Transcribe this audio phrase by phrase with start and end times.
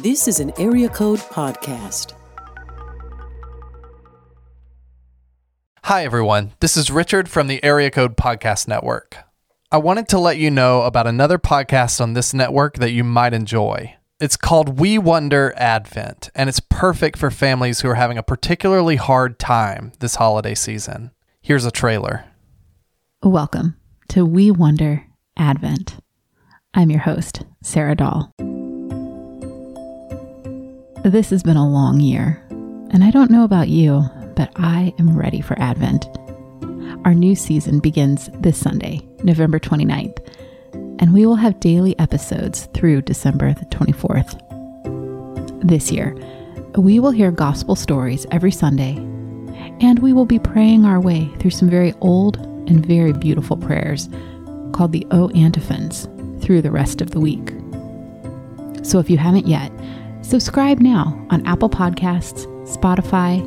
[0.00, 2.12] This is an Area Code Podcast.
[5.84, 6.52] Hi, everyone.
[6.60, 9.16] This is Richard from the Area Code Podcast Network.
[9.72, 13.32] I wanted to let you know about another podcast on this network that you might
[13.32, 13.96] enjoy.
[14.20, 18.96] It's called We Wonder Advent, and it's perfect for families who are having a particularly
[18.96, 21.12] hard time this holiday season.
[21.40, 22.26] Here's a trailer.
[23.22, 23.76] Welcome
[24.08, 25.06] to We Wonder
[25.38, 25.96] Advent.
[26.74, 28.34] I'm your host, Sarah Dahl.
[31.06, 32.42] This has been a long year,
[32.90, 34.02] and I don't know about you,
[34.34, 36.04] but I am ready for Advent.
[37.04, 40.18] Our new season begins this Sunday, November 29th,
[40.98, 44.34] and we will have daily episodes through December the 24th.
[45.62, 46.16] This year,
[46.76, 48.96] we will hear gospel stories every Sunday,
[49.80, 52.38] and we will be praying our way through some very old
[52.68, 54.08] and very beautiful prayers
[54.72, 56.08] called the O Antiphons
[56.44, 57.52] through the rest of the week.
[58.82, 59.70] So if you haven't yet,
[60.26, 63.40] subscribe now on Apple Podcasts, Spotify,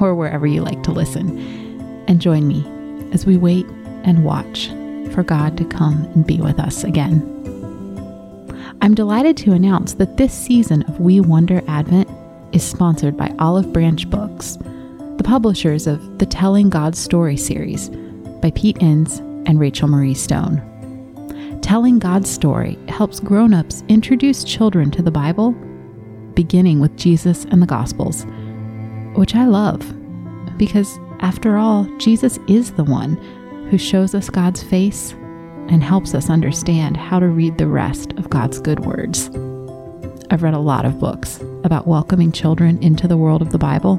[0.00, 1.38] or wherever you like to listen,
[2.08, 2.66] and join me
[3.12, 3.64] as we wait
[4.02, 4.68] and watch
[5.12, 7.22] for God to come and be with us again.
[8.82, 12.08] I'm delighted to announce that this season of We Wonder Advent
[12.52, 14.58] is sponsored by Olive Branch Books,
[15.16, 17.88] the publishers of the Telling God's Story series
[18.40, 20.60] by Pete Enns and Rachel Marie Stone.
[21.62, 25.54] Telling God's story helps grown-ups introduce children to the Bible,
[26.40, 28.24] beginning with Jesus and the Gospels,
[29.14, 29.80] which I love
[30.56, 33.16] because after all, Jesus is the one
[33.68, 35.12] who shows us God's face
[35.68, 39.28] and helps us understand how to read the rest of God's good words.
[40.30, 43.96] I've read a lot of books about welcoming children into the world of the Bible,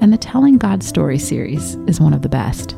[0.00, 2.76] and the Telling God Story series is one of the best.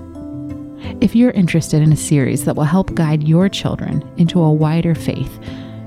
[1.03, 4.95] If you're interested in a series that will help guide your children into a wider
[4.95, 5.39] faith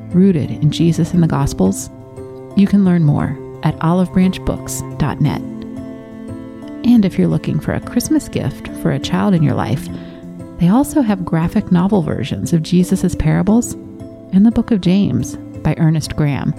[0.09, 1.89] rooted in Jesus and the Gospels,
[2.57, 5.41] you can learn more at olivebranchbooks.net.
[6.85, 9.87] And if you're looking for a Christmas gift for a child in your life,
[10.57, 13.73] they also have graphic novel versions of Jesus' parables
[14.33, 16.53] and the book of James by Ernest Graham.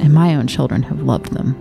[0.00, 1.56] And my own children have loved them.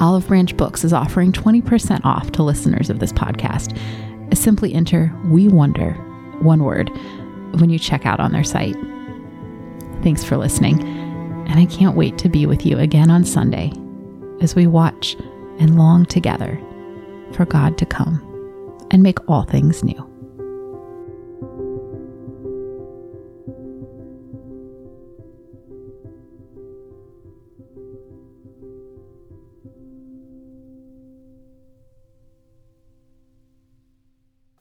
[0.00, 3.78] Olive Branch Books is offering 20% off to listeners of this podcast.
[4.36, 5.92] Simply enter We Wonder,
[6.40, 6.88] one word,
[7.58, 8.76] when you check out on their site.
[10.02, 10.78] Thanks for listening,
[11.46, 13.72] and I can't wait to be with you again on Sunday
[14.40, 15.16] as we watch
[15.58, 16.60] and long together
[17.32, 18.26] for God to come
[18.90, 20.06] and make all things new.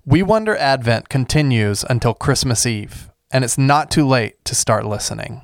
[0.05, 5.43] We Wonder Advent continues until Christmas Eve, and it's not too late to start listening.